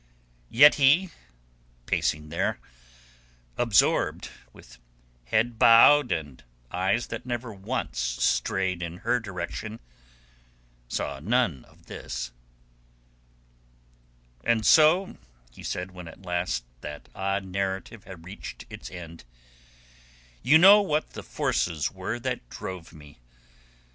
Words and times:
Yet 0.49 0.73
he, 0.81 1.11
pacing 1.85 2.29
there, 2.29 2.59
absorbed, 3.55 4.31
with 4.51 4.79
head 5.25 5.59
bowed 5.59 6.11
and 6.11 6.43
eyes 6.71 7.05
that 7.09 7.23
never 7.27 7.53
once 7.53 7.99
strayed 7.99 8.81
in 8.81 8.97
her 9.05 9.19
direction, 9.19 9.79
saw 10.87 11.19
none 11.19 11.65
of 11.65 11.85
this. 11.85 12.31
"And 14.43 14.65
so," 14.65 15.17
he 15.51 15.61
said, 15.61 15.91
when 15.91 16.07
at 16.07 16.25
last 16.25 16.65
that 16.81 17.07
odd 17.13 17.45
narrative 17.45 18.05
had 18.05 18.25
reached 18.25 18.65
its 18.71 18.89
end, 18.89 19.23
"you 20.41 20.57
know 20.57 20.81
what 20.81 21.11
the 21.11 21.21
forces 21.21 21.91
were 21.91 22.17
that 22.21 22.49
drove 22.49 22.91
me. 22.91 23.19